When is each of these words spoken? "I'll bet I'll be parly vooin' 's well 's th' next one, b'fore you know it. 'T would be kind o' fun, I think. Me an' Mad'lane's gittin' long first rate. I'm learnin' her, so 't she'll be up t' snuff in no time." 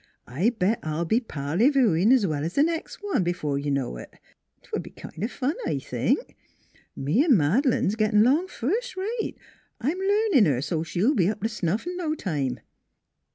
"I'll 0.27 0.49
bet 0.49 0.79
I'll 0.81 1.05
be 1.05 1.19
parly 1.19 1.69
vooin' 1.69 2.11
's 2.11 2.25
well 2.25 2.43
's 2.43 2.55
th' 2.55 2.65
next 2.65 3.03
one, 3.03 3.23
b'fore 3.23 3.59
you 3.63 3.69
know 3.69 3.97
it. 3.97 4.09
'T 4.63 4.69
would 4.73 4.81
be 4.81 4.89
kind 4.89 5.23
o' 5.23 5.27
fun, 5.27 5.53
I 5.67 5.77
think. 5.77 6.35
Me 6.95 7.23
an' 7.23 7.37
Mad'lane's 7.37 7.95
gittin' 7.95 8.23
long 8.23 8.47
first 8.47 8.97
rate. 8.97 9.37
I'm 9.79 9.99
learnin' 9.99 10.47
her, 10.47 10.59
so 10.59 10.81
't 10.81 10.85
she'll 10.89 11.13
be 11.13 11.29
up 11.29 11.41
t' 11.43 11.49
snuff 11.49 11.85
in 11.85 11.97
no 11.97 12.15
time." 12.15 12.61